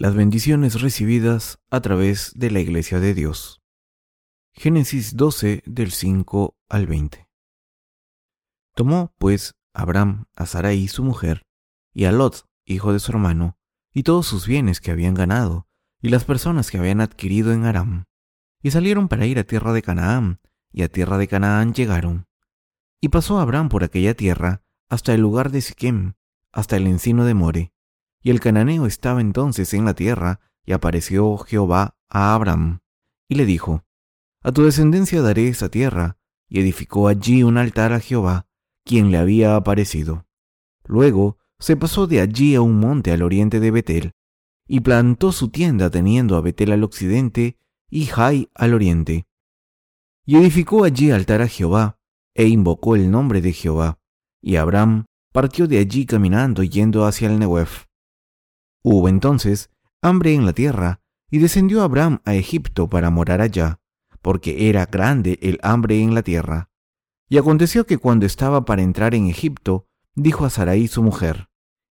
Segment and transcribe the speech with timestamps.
[0.00, 3.60] Las bendiciones recibidas a través de la Iglesia de Dios.
[4.54, 7.28] Génesis 12 del 5 al 20.
[8.74, 11.42] Tomó, pues, Abraham a Sarai su mujer,
[11.92, 13.58] y a Lot, hijo de su hermano,
[13.92, 15.68] y todos sus bienes que habían ganado,
[16.00, 18.04] y las personas que habían adquirido en Aram,
[18.62, 20.40] y salieron para ir a tierra de Canaán,
[20.72, 22.26] y a tierra de Canaán llegaron.
[23.02, 26.14] Y pasó Abraham por aquella tierra hasta el lugar de Siquem,
[26.52, 27.72] hasta el encino de More.
[28.22, 32.80] Y el cananeo estaba entonces en la tierra, y apareció Jehová a Abraham,
[33.28, 33.84] y le dijo,
[34.42, 38.46] A tu descendencia daré esa tierra, y edificó allí un altar a Jehová,
[38.84, 40.26] quien le había aparecido.
[40.84, 44.12] Luego se pasó de allí a un monte al oriente de Betel,
[44.66, 47.58] y plantó su tienda teniendo a Betel al occidente
[47.88, 49.26] y Jai al oriente.
[50.24, 51.98] Y edificó allí altar a Jehová,
[52.34, 53.98] e invocó el nombre de Jehová.
[54.40, 57.89] Y Abraham partió de allí caminando yendo hacia el Negev.
[58.82, 59.70] Hubo entonces
[60.02, 61.00] hambre en la tierra,
[61.30, 63.80] y descendió Abraham a Egipto para morar allá,
[64.22, 66.70] porque era grande el hambre en la tierra.
[67.28, 71.48] Y aconteció que cuando estaba para entrar en Egipto, dijo a Sarai su mujer,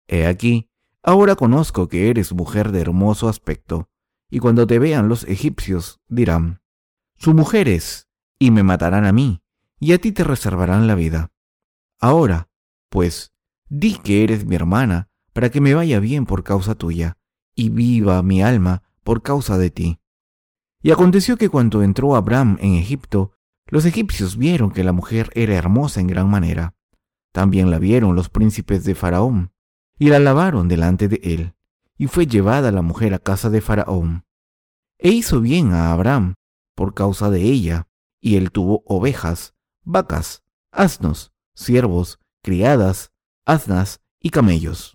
[0.07, 0.69] He aquí,
[1.03, 3.89] ahora conozco que eres mujer de hermoso aspecto,
[4.29, 6.61] y cuando te vean los egipcios dirán,
[7.17, 8.07] Su mujer es,
[8.39, 9.41] y me matarán a mí,
[9.79, 11.31] y a ti te reservarán la vida.
[11.99, 12.49] Ahora,
[12.89, 13.33] pues,
[13.67, 17.17] di que eres mi hermana, para que me vaya bien por causa tuya,
[17.55, 19.99] y viva mi alma por causa de ti.
[20.81, 23.33] Y aconteció que cuando entró Abraham en Egipto,
[23.67, 26.73] los egipcios vieron que la mujer era hermosa en gran manera.
[27.33, 29.51] También la vieron los príncipes de Faraón,
[29.99, 31.53] y la lavaron delante de él,
[31.97, 34.23] y fue llevada la mujer a casa de Faraón.
[34.99, 36.35] E hizo bien a Abraham
[36.75, 37.89] por causa de ella,
[38.21, 43.11] y él tuvo ovejas, vacas, asnos, siervos, criadas,
[43.45, 44.94] asnas y camellos.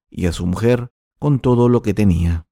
[0.11, 2.45] y a su mujer, con todo lo que tenía.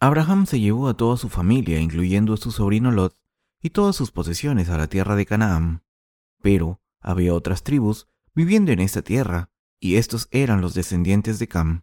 [0.00, 3.16] Abraham se llevó a toda su familia, incluyendo a su sobrino Lot,
[3.60, 5.84] y todas sus posesiones a la tierra de Canaán.
[6.40, 11.82] Pero había otras tribus viviendo en esta tierra, y estos eran los descendientes de Cam.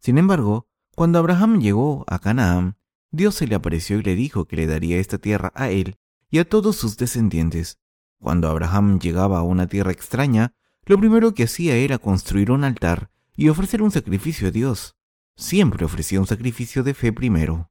[0.00, 2.76] Sin embargo, cuando Abraham llegó a Canaán,
[3.10, 5.96] Dios se le apareció y le dijo que le daría esta tierra a él
[6.30, 7.78] y a todos sus descendientes.
[8.18, 10.54] Cuando Abraham llegaba a una tierra extraña,
[10.84, 14.96] lo primero que hacía era construir un altar y ofrecer un sacrificio a Dios.
[15.36, 17.70] Siempre ofrecía un sacrificio de fe primero.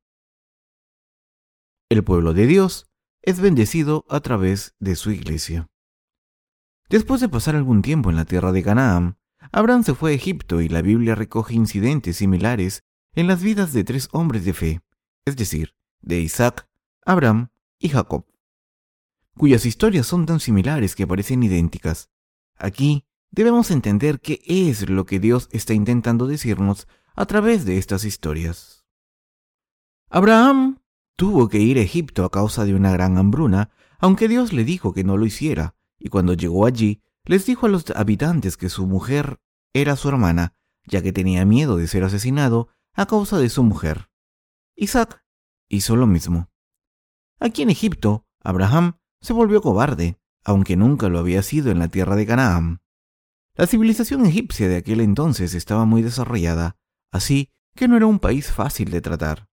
[1.89, 2.89] El pueblo de Dios
[3.21, 5.69] es bendecido a través de su iglesia.
[6.87, 9.17] Después de pasar algún tiempo en la tierra de Canaán,
[9.51, 13.83] Abraham se fue a Egipto y la Biblia recoge incidentes similares en las vidas de
[13.83, 14.81] tres hombres de fe,
[15.25, 16.69] es decir, de Isaac,
[17.05, 18.25] Abraham y Jacob,
[19.35, 22.09] cuyas historias son tan similares que parecen idénticas.
[22.55, 23.06] Aquí
[23.37, 28.83] debemos entender qué es lo que Dios está intentando decirnos a través de estas historias.
[30.09, 30.79] Abraham
[31.15, 34.91] tuvo que ir a Egipto a causa de una gran hambruna, aunque Dios le dijo
[34.91, 38.87] que no lo hiciera, y cuando llegó allí, les dijo a los habitantes que su
[38.87, 39.39] mujer
[39.71, 40.53] era su hermana,
[40.85, 44.09] ya que tenía miedo de ser asesinado a causa de su mujer.
[44.75, 45.23] Isaac
[45.69, 46.49] hizo lo mismo.
[47.39, 52.15] Aquí en Egipto, Abraham se volvió cobarde, aunque nunca lo había sido en la tierra
[52.15, 52.81] de Canaán.
[53.57, 56.77] La civilización egipcia de aquel entonces estaba muy desarrollada,
[57.11, 59.49] así que no era un país fácil de tratar.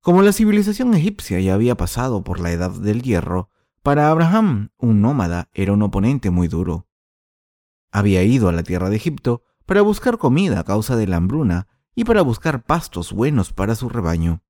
[0.00, 3.50] Como la civilización egipcia ya había pasado por la edad del hierro,
[3.82, 6.88] para Abraham, un nómada era un oponente muy duro.
[7.92, 11.68] Había ido a la tierra de Egipto para buscar comida a causa de la hambruna
[11.94, 14.42] y para buscar pastos buenos para su rebaño.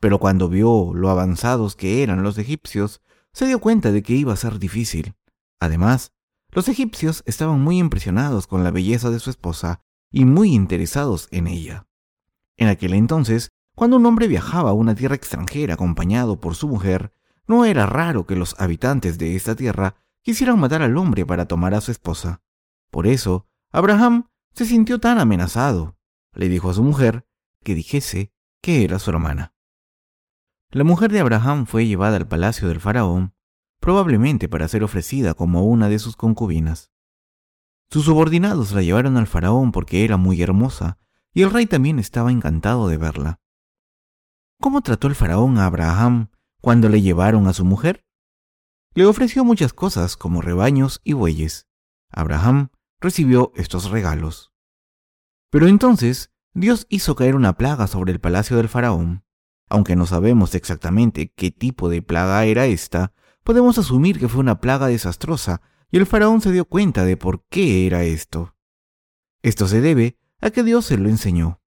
[0.00, 3.00] Pero cuando vio lo avanzados que eran los egipcios,
[3.32, 5.14] se dio cuenta de que iba a ser difícil.
[5.60, 6.12] Además,
[6.50, 11.46] los egipcios estaban muy impresionados con la belleza de su esposa y muy interesados en
[11.46, 11.86] ella.
[12.56, 17.12] En aquel entonces, cuando un hombre viajaba a una tierra extranjera acompañado por su mujer,
[17.46, 21.74] no era raro que los habitantes de esta tierra quisieran matar al hombre para tomar
[21.74, 22.42] a su esposa.
[22.90, 25.96] Por eso, Abraham se sintió tan amenazado.
[26.32, 27.26] Le dijo a su mujer
[27.62, 29.54] que dijese que era su hermana.
[30.70, 33.34] La mujer de Abraham fue llevada al palacio del faraón,
[33.80, 36.90] probablemente para ser ofrecida como una de sus concubinas.
[37.90, 40.98] Sus subordinados la llevaron al faraón porque era muy hermosa,
[41.32, 43.40] y el rey también estaba encantado de verla.
[44.60, 46.30] ¿Cómo trató el faraón a Abraham
[46.60, 48.04] cuando le llevaron a su mujer?
[48.94, 51.68] Le ofreció muchas cosas como rebaños y bueyes.
[52.10, 52.70] Abraham
[53.00, 54.52] recibió estos regalos.
[55.50, 59.24] Pero entonces Dios hizo caer una plaga sobre el palacio del faraón.
[59.68, 63.12] Aunque no sabemos exactamente qué tipo de plaga era esta,
[63.48, 67.46] podemos asumir que fue una plaga desastrosa y el faraón se dio cuenta de por
[67.48, 68.54] qué era esto.
[69.40, 71.62] Esto se debe a que Dios se lo enseñó.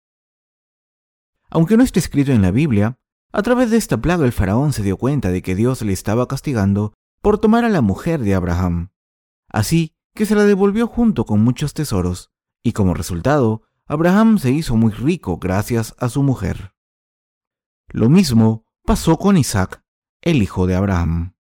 [1.49, 2.99] Aunque no esté escrito en la Biblia,
[3.31, 6.27] a través de esta plaga el faraón se dio cuenta de que Dios le estaba
[6.27, 6.91] castigando
[7.21, 8.91] por tomar a la mujer de Abraham.
[9.47, 12.29] Así que se la devolvió junto con muchos tesoros,
[12.61, 16.75] y como resultado, Abraham se hizo muy rico gracias a su mujer.
[17.87, 19.81] Lo mismo pasó con Isaac,
[20.21, 21.38] el hijo de Abraham.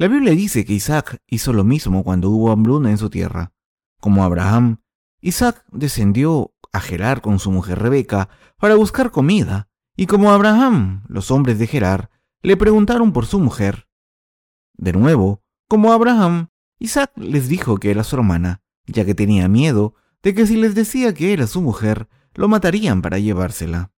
[0.00, 3.52] La Biblia dice que Isaac hizo lo mismo cuando hubo hambruna en su tierra.
[4.00, 4.80] Como Abraham,
[5.20, 11.30] Isaac descendió a Gerar con su mujer Rebeca para buscar comida, y como Abraham, los
[11.30, 12.08] hombres de Gerar
[12.40, 13.88] le preguntaron por su mujer.
[14.72, 16.48] De nuevo, como Abraham,
[16.78, 20.74] Isaac les dijo que era su hermana, ya que tenía miedo de que si les
[20.74, 23.92] decía que era su mujer, lo matarían para llevársela.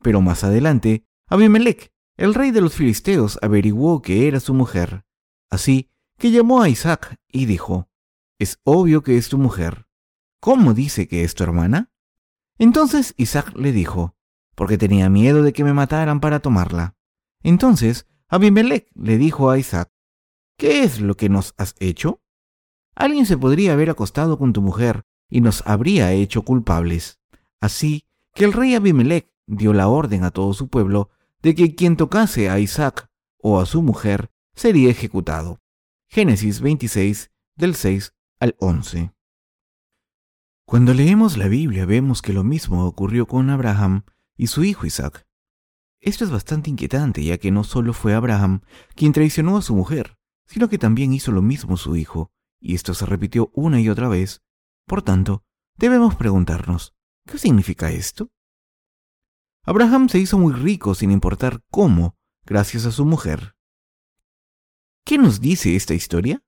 [0.00, 5.07] Pero más adelante, Abimelech, el rey de los filisteos, averiguó que era su mujer.
[5.50, 7.88] Así que llamó a Isaac y dijo,
[8.38, 9.86] Es obvio que es tu mujer.
[10.40, 11.90] ¿Cómo dice que es tu hermana?
[12.58, 14.16] Entonces Isaac le dijo,
[14.54, 16.96] porque tenía miedo de que me mataran para tomarla.
[17.44, 19.92] Entonces Abimelech le dijo a Isaac,
[20.56, 22.20] ¿qué es lo que nos has hecho?
[22.96, 27.20] Alguien se podría haber acostado con tu mujer y nos habría hecho culpables.
[27.60, 31.10] Así que el rey Abimelech dio la orden a todo su pueblo
[31.40, 33.08] de que quien tocase a Isaac
[33.40, 35.60] o a su mujer sería ejecutado.
[36.08, 39.12] Génesis 26 del 6 al 11.
[40.64, 44.02] Cuando leemos la Biblia vemos que lo mismo ocurrió con Abraham
[44.36, 45.26] y su hijo Isaac.
[46.00, 48.62] Esto es bastante inquietante ya que no solo fue Abraham
[48.96, 52.94] quien traicionó a su mujer, sino que también hizo lo mismo su hijo, y esto
[52.94, 54.42] se repitió una y otra vez.
[54.86, 55.44] Por tanto,
[55.76, 56.96] debemos preguntarnos,
[57.26, 58.30] ¿qué significa esto?
[59.64, 63.57] Abraham se hizo muy rico sin importar cómo, gracias a su mujer.
[65.08, 66.42] ¿Qué nos dice esta historia?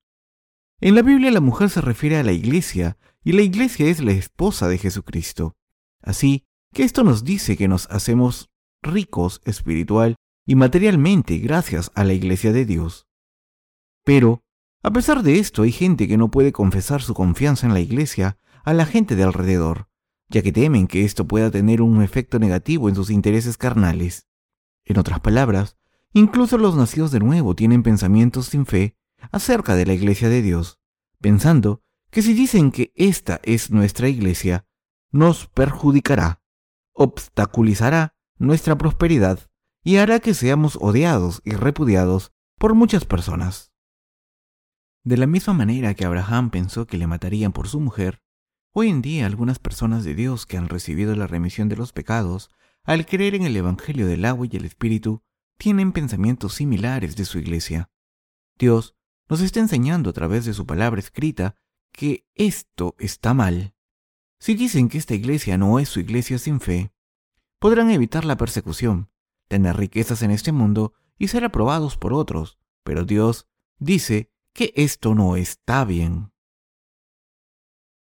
[0.82, 4.12] En la Biblia la mujer se refiere a la iglesia y la iglesia es la
[4.12, 5.56] esposa de Jesucristo.
[6.02, 8.50] Así que esto nos dice que nos hacemos
[8.82, 13.06] ricos espiritual y materialmente gracias a la iglesia de Dios.
[14.04, 14.44] Pero,
[14.82, 18.38] a pesar de esto, hay gente que no puede confesar su confianza en la iglesia
[18.62, 19.88] a la gente de alrededor,
[20.28, 24.28] ya que temen que esto pueda tener un efecto negativo en sus intereses carnales.
[24.84, 25.78] En otras palabras,
[26.12, 28.96] incluso los nacidos de nuevo tienen pensamientos sin fe
[29.30, 30.80] acerca de la iglesia de Dios,
[31.20, 34.66] pensando que si dicen que esta es nuestra iglesia,
[35.10, 36.42] nos perjudicará,
[36.92, 39.50] obstaculizará nuestra prosperidad
[39.82, 43.72] y hará que seamos odiados y repudiados por muchas personas.
[45.02, 48.22] De la misma manera que Abraham pensó que le matarían por su mujer,
[48.72, 52.50] hoy en día algunas personas de Dios que han recibido la remisión de los pecados,
[52.84, 55.22] al creer en el Evangelio del agua y el Espíritu,
[55.60, 57.90] tienen pensamientos similares de su iglesia.
[58.58, 58.96] Dios
[59.28, 61.54] nos está enseñando a través de su palabra escrita
[61.92, 63.74] que esto está mal.
[64.38, 66.94] Si dicen que esta iglesia no es su iglesia sin fe,
[67.58, 69.10] podrán evitar la persecución,
[69.48, 73.46] tener riquezas en este mundo y ser aprobados por otros, pero Dios
[73.78, 76.32] dice que esto no está bien.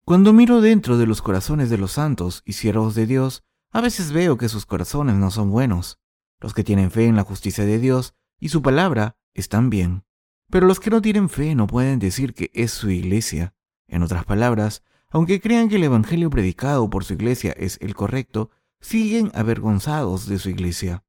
[0.04, 4.12] Cuando miro dentro de los corazones de los santos y siervos de Dios, a veces
[4.12, 5.98] veo que sus corazones no son buenos.
[6.40, 10.04] Los que tienen fe en la justicia de Dios y su palabra están bien,
[10.50, 13.54] pero los que no tienen fe no pueden decir que es su iglesia.
[13.86, 18.50] En otras palabras, aunque crean que el Evangelio predicado por su iglesia es el correcto,
[18.80, 21.04] siguen avergonzados de su iglesia.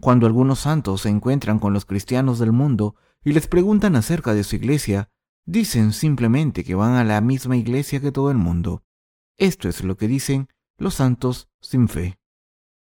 [0.00, 4.44] Cuando algunos santos se encuentran con los cristianos del mundo y les preguntan acerca de
[4.44, 5.10] su iglesia,
[5.44, 8.82] dicen simplemente que van a la misma iglesia que todo el mundo.
[9.36, 12.18] Esto es lo que dicen los santos sin fe.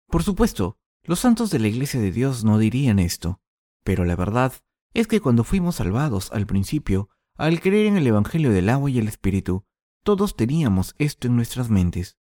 [0.08, 0.79] Por supuesto,
[1.10, 3.42] los santos de la iglesia de Dios no dirían esto,
[3.84, 4.54] pero la verdad
[4.94, 9.00] es que cuando fuimos salvados al principio, al creer en el Evangelio del agua y
[9.00, 9.66] el Espíritu,
[10.04, 12.20] todos teníamos esto en nuestras mentes.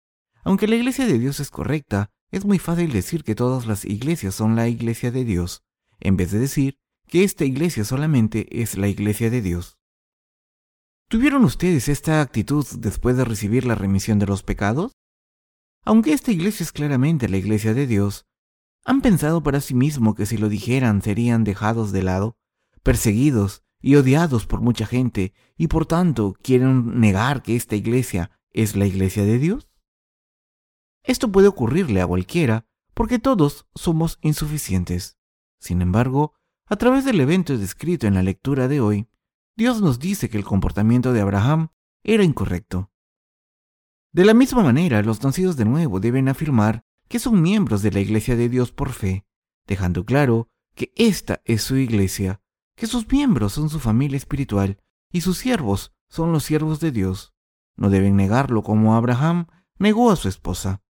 [0.42, 4.34] Aunque la iglesia de Dios es correcta, es muy fácil decir que todas las iglesias
[4.34, 5.62] son la iglesia de Dios,
[6.00, 9.78] en vez de decir que esta iglesia solamente es la iglesia de Dios.
[11.06, 14.90] ¿Tuvieron ustedes esta actitud después de recibir la remisión de los pecados?
[15.84, 18.26] Aunque esta iglesia es claramente la iglesia de Dios,
[18.84, 22.36] ¿han pensado para sí mismo que si lo dijeran serían dejados de lado,
[22.82, 28.76] perseguidos y odiados por mucha gente y por tanto quieren negar que esta iglesia es
[28.76, 29.68] la iglesia de Dios?
[31.02, 35.18] Esto puede ocurrirle a cualquiera porque todos somos insuficientes.
[35.58, 36.34] Sin embargo,
[36.66, 39.08] a través del evento descrito en la lectura de hoy,
[39.56, 41.68] Dios nos dice que el comportamiento de Abraham
[42.02, 42.90] era incorrecto.
[44.12, 48.00] De la misma manera, los nacidos de nuevo deben afirmar que son miembros de la
[48.00, 49.26] Iglesia de Dios por fe,
[49.66, 52.40] dejando claro que esta es su iglesia,
[52.74, 57.34] que sus miembros son su familia espiritual y sus siervos son los siervos de Dios.
[57.76, 60.82] No deben negarlo como Abraham negó a su esposa.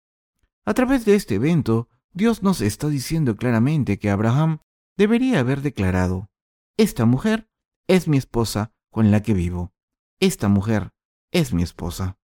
[0.63, 4.59] A través de este evento, Dios nos está diciendo claramente que Abraham
[4.97, 6.29] debería haber declarado,
[6.77, 7.49] esta mujer
[7.87, 9.73] es mi esposa con la que vivo.
[10.19, 10.91] Esta mujer
[11.31, 12.19] es mi esposa.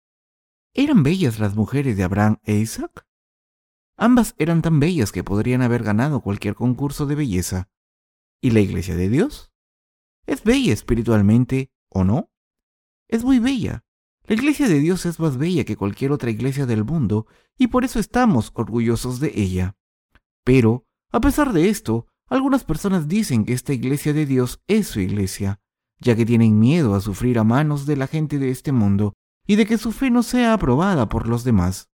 [0.72, 3.06] ¿Eran bellas las mujeres de Abraham e Isaac?
[3.96, 7.68] Ambas eran tan bellas que podrían haber ganado cualquier concurso de belleza.
[8.40, 9.52] ¿Y la iglesia de Dios?
[10.26, 12.30] ¿Es bella espiritualmente o no?
[13.08, 13.84] Es muy bella.
[14.26, 17.26] La iglesia de Dios es más bella que cualquier otra iglesia del mundo
[17.58, 19.76] y por eso estamos orgullosos de ella.
[20.44, 25.00] Pero, a pesar de esto, algunas personas dicen que esta iglesia de Dios es su
[25.00, 25.60] iglesia,
[26.00, 29.14] ya que tienen miedo a sufrir a manos de la gente de este mundo
[29.46, 31.90] y de que su fe no sea aprobada por los demás.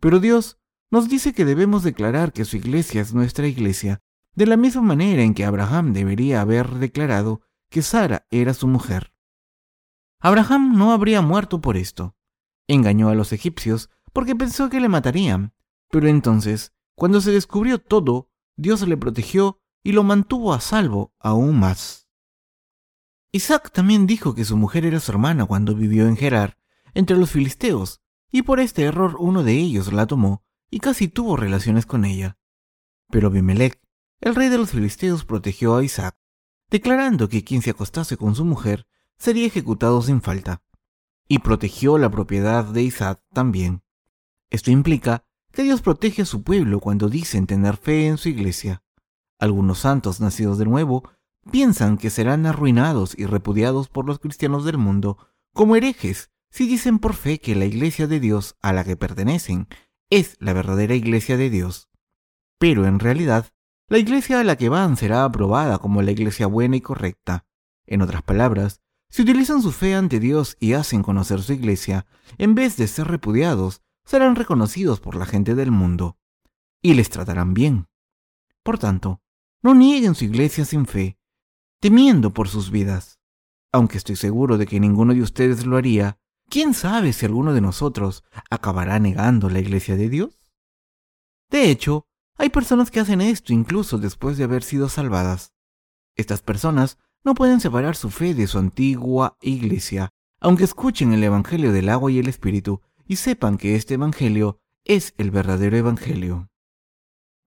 [0.00, 0.59] Pero Dios
[0.90, 4.02] nos dice que debemos declarar que su iglesia es nuestra iglesia,
[4.34, 9.14] de la misma manera en que Abraham debería haber declarado que Sara era su mujer.
[10.18, 12.16] Abraham no habría muerto por esto.
[12.66, 15.54] Engañó a los egipcios porque pensó que le matarían,
[15.90, 21.58] pero entonces, cuando se descubrió todo, Dios le protegió y lo mantuvo a salvo aún
[21.58, 22.08] más.
[23.32, 26.58] Isaac también dijo que su mujer era su hermana cuando vivió en Gerar,
[26.94, 31.36] entre los filisteos, y por este error uno de ellos la tomó y casi tuvo
[31.36, 32.38] relaciones con ella.
[33.08, 33.80] Pero Abimelech,
[34.20, 36.16] el rey de los filisteos, protegió a Isaac,
[36.70, 38.86] declarando que quien se acostase con su mujer
[39.18, 40.62] sería ejecutado sin falta,
[41.28, 43.82] y protegió la propiedad de Isaac también.
[44.50, 48.82] Esto implica que Dios protege a su pueblo cuando dicen tener fe en su iglesia.
[49.38, 51.08] Algunos santos nacidos de nuevo
[51.50, 55.18] piensan que serán arruinados y repudiados por los cristianos del mundo
[55.52, 59.68] como herejes si dicen por fe que la iglesia de Dios a la que pertenecen
[60.10, 61.88] es la verdadera iglesia de Dios.
[62.58, 63.46] Pero en realidad,
[63.88, 67.46] la iglesia a la que van será aprobada como la iglesia buena y correcta.
[67.86, 72.06] En otras palabras, si utilizan su fe ante Dios y hacen conocer su iglesia,
[72.38, 76.18] en vez de ser repudiados, serán reconocidos por la gente del mundo
[76.82, 77.88] y les tratarán bien.
[78.62, 79.22] Por tanto,
[79.62, 81.18] no nieguen su iglesia sin fe,
[81.80, 83.18] temiendo por sus vidas.
[83.72, 86.18] Aunque estoy seguro de que ninguno de ustedes lo haría,
[86.50, 90.38] ¿quién sabe si alguno de nosotros acabará negando la iglesia de Dios?
[91.48, 95.52] De hecho, hay personas que hacen esto incluso después de haber sido salvadas.
[96.16, 101.72] Estas personas no pueden separar su fe de su antigua iglesia, aunque escuchen el Evangelio
[101.72, 106.48] del agua y el Espíritu y sepan que este Evangelio es el verdadero Evangelio.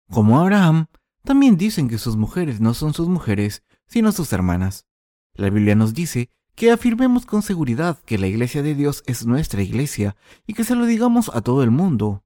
[0.09, 0.87] Como Abraham,
[1.23, 4.85] también dicen que sus mujeres no son sus mujeres, sino sus hermanas.
[5.33, 9.61] La Biblia nos dice que afirmemos con seguridad que la iglesia de Dios es nuestra
[9.61, 12.23] iglesia y que se lo digamos a todo el mundo,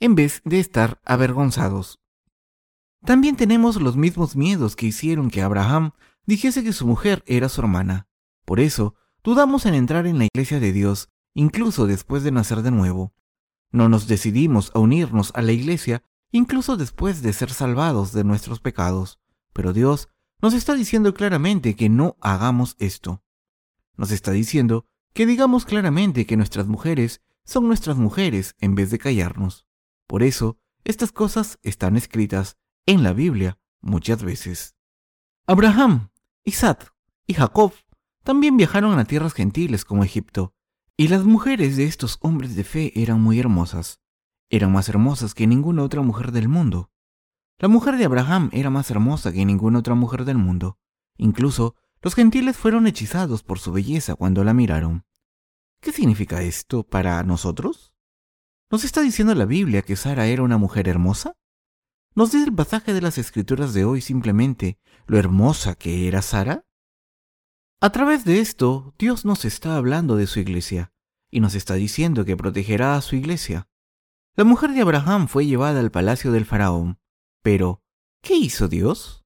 [0.00, 2.00] en vez de estar avergonzados.
[3.04, 5.92] También tenemos los mismos miedos que hicieron que Abraham
[6.26, 8.08] dijese que su mujer era su hermana.
[8.44, 12.70] Por eso, dudamos en entrar en la iglesia de Dios incluso después de nacer de
[12.70, 13.12] nuevo.
[13.70, 18.58] No nos decidimos a unirnos a la iglesia incluso después de ser salvados de nuestros
[18.58, 19.20] pecados.
[19.52, 20.08] Pero Dios
[20.40, 23.22] nos está diciendo claramente que no hagamos esto.
[23.96, 28.98] Nos está diciendo que digamos claramente que nuestras mujeres son nuestras mujeres en vez de
[28.98, 29.66] callarnos.
[30.06, 34.76] Por eso, estas cosas están escritas en la Biblia muchas veces.
[35.46, 36.10] Abraham,
[36.44, 36.92] Isaac
[37.26, 37.72] y Jacob
[38.22, 40.52] también viajaron a tierras gentiles como Egipto,
[40.96, 44.00] y las mujeres de estos hombres de fe eran muy hermosas.
[44.50, 46.90] Eran más hermosas que ninguna otra mujer del mundo.
[47.58, 50.78] La mujer de Abraham era más hermosa que ninguna otra mujer del mundo.
[51.16, 55.06] Incluso los gentiles fueron hechizados por su belleza cuando la miraron.
[55.80, 57.94] ¿Qué significa esto para nosotros?
[58.70, 61.34] ¿Nos está diciendo la Biblia que Sara era una mujer hermosa?
[62.14, 66.66] ¿Nos dice el pasaje de las escrituras de hoy simplemente lo hermosa que era Sara?
[67.80, 70.92] A través de esto, Dios nos está hablando de su iglesia
[71.30, 73.68] y nos está diciendo que protegerá a su iglesia.
[74.34, 76.98] La mujer de Abraham fue llevada al palacio del faraón,
[77.46, 77.80] pero
[78.22, 79.24] ¿qué hizo Dios?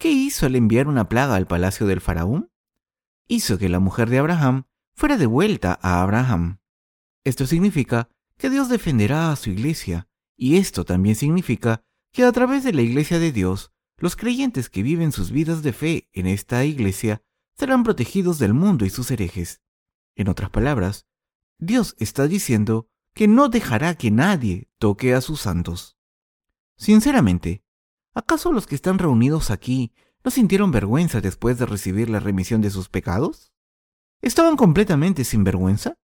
[0.00, 2.50] ¿Qué hizo al enviar una plaga al palacio del faraón?
[3.28, 4.64] Hizo que la mujer de Abraham
[4.96, 6.58] fuera devuelta a Abraham.
[7.22, 8.08] Esto significa
[8.38, 12.82] que Dios defenderá a su iglesia, y esto también significa que a través de la
[12.82, 17.22] iglesia de Dios, los creyentes que viven sus vidas de fe en esta iglesia
[17.56, 19.62] serán protegidos del mundo y sus herejes.
[20.16, 21.06] En otras palabras,
[21.60, 25.93] Dios está diciendo que no dejará que nadie toque a sus santos.
[26.76, 27.62] Sinceramente,
[28.14, 29.92] ¿acaso los que están reunidos aquí
[30.24, 33.52] no sintieron vergüenza después de recibir la remisión de sus pecados?
[34.22, 35.98] ¿Estaban completamente sin vergüenza?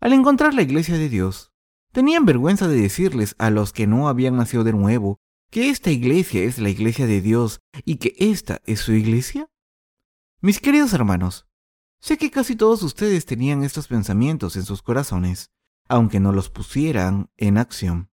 [0.00, 1.52] Al encontrar la iglesia de Dios,
[1.92, 6.42] tenían vergüenza de decirles a los que no habían nacido de nuevo que esta iglesia
[6.42, 9.48] es la iglesia de Dios y que esta es su iglesia?
[10.40, 11.46] Mis queridos hermanos,
[12.00, 15.50] sé que casi todos ustedes tenían estos pensamientos en sus corazones,
[15.88, 18.10] aunque no los pusieran en acción.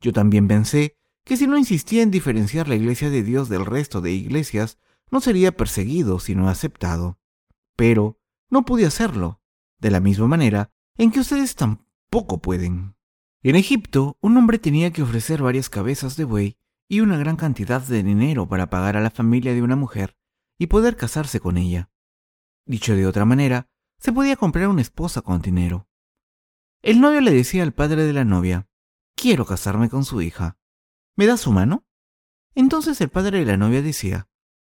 [0.00, 4.00] Yo también pensé que si no insistía en diferenciar la iglesia de Dios del resto
[4.00, 4.78] de iglesias,
[5.10, 7.18] no sería perseguido, sino aceptado.
[7.76, 8.18] Pero
[8.50, 9.40] no pude hacerlo,
[9.78, 12.96] de la misma manera en que ustedes tampoco pueden.
[13.42, 16.56] En Egipto, un hombre tenía que ofrecer varias cabezas de buey
[16.88, 20.16] y una gran cantidad de dinero para pagar a la familia de una mujer
[20.58, 21.90] y poder casarse con ella.
[22.66, 25.88] Dicho de otra manera, se podía comprar una esposa con dinero.
[26.82, 28.68] El novio le decía al padre de la novia,
[29.16, 30.58] quiero casarme con su hija.
[31.16, 31.86] ¿Me da su mano?
[32.54, 34.28] Entonces el padre de la novia decía,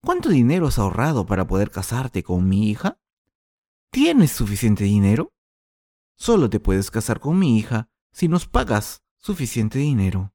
[0.02, 2.98] ¿cuánto dinero has ahorrado para poder casarte con mi hija?
[3.90, 5.32] ¿Tienes suficiente dinero?
[6.16, 10.34] Solo te puedes casar con mi hija si nos pagas suficiente dinero.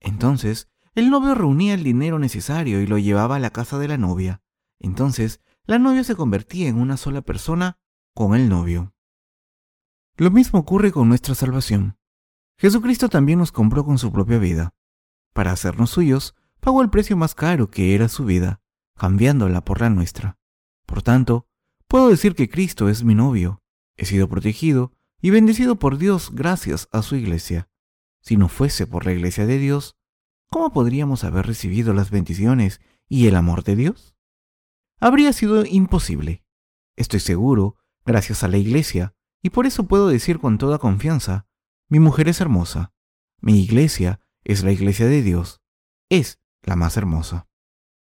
[0.00, 3.98] Entonces, el novio reunía el dinero necesario y lo llevaba a la casa de la
[3.98, 4.42] novia.
[4.78, 7.78] Entonces, la novia se convertía en una sola persona
[8.14, 8.94] con el novio.
[10.16, 11.98] Lo mismo ocurre con nuestra salvación.
[12.58, 14.75] Jesucristo también nos compró con su propia vida.
[15.36, 18.62] Para hacernos suyos, pagó el precio más caro que era su vida,
[18.96, 20.38] cambiándola por la nuestra.
[20.86, 21.46] Por tanto,
[21.88, 23.62] puedo decir que Cristo es mi novio,
[23.98, 27.68] he sido protegido y bendecido por Dios gracias a su iglesia.
[28.22, 29.98] Si no fuese por la iglesia de Dios,
[30.46, 34.16] ¿cómo podríamos haber recibido las bendiciones y el amor de Dios?
[35.00, 36.46] Habría sido imposible.
[36.96, 41.46] Estoy seguro, gracias a la iglesia, y por eso puedo decir con toda confianza,
[41.90, 42.94] mi mujer es hermosa,
[43.42, 45.60] mi iglesia es la iglesia de Dios,
[46.08, 47.48] es la más hermosa.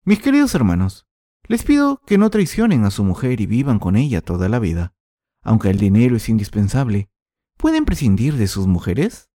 [0.04, 1.08] Mis queridos hermanos,
[1.48, 4.94] les pido que no traicionen a su mujer y vivan con ella toda la vida.
[5.42, 7.10] Aunque el dinero es indispensable,
[7.56, 9.30] ¿pueden prescindir de sus mujeres?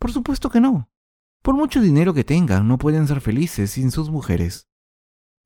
[0.00, 0.90] Por supuesto que no.
[1.40, 4.68] Por mucho dinero que tengan, no pueden ser felices sin sus mujeres.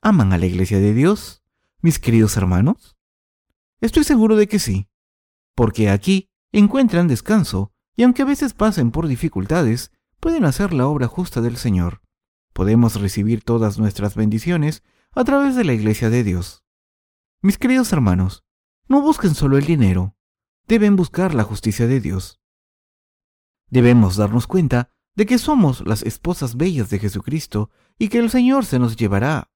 [0.01, 1.45] ¿Aman a la iglesia de Dios,
[1.83, 2.97] mis queridos hermanos?
[3.83, 4.89] Estoy seguro de que sí,
[5.55, 9.93] porque aquí encuentran descanso y aunque a veces pasen por dificultades,
[10.25, 12.01] pueden hacer la obra justa del Señor.
[12.55, 14.83] Podemos recibir todas nuestras bendiciones
[15.13, 16.65] a través de la Iglesia de Dios.
[17.43, 18.43] Mis queridos hermanos,
[18.89, 20.17] no busquen solo el dinero,
[20.67, 22.41] deben buscar la justicia de Dios.
[23.69, 28.65] Debemos darnos cuenta de que somos las esposas bellas de Jesucristo y que el Señor
[28.65, 29.53] se nos llevará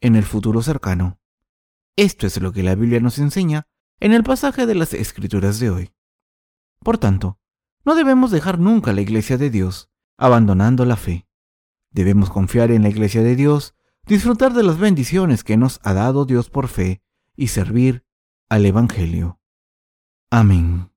[0.00, 1.20] en el futuro cercano.
[1.94, 5.68] Esto es lo que la Biblia nos enseña en el pasaje de las Escrituras de
[5.68, 5.92] hoy.
[6.78, 7.38] Por tanto,
[7.84, 9.89] no debemos dejar nunca la iglesia de Dios,
[10.20, 11.26] abandonando la fe.
[11.90, 13.74] Debemos confiar en la iglesia de Dios,
[14.06, 17.02] disfrutar de las bendiciones que nos ha dado Dios por fe
[17.36, 18.04] y servir
[18.48, 19.40] al Evangelio.
[20.30, 20.89] Amén.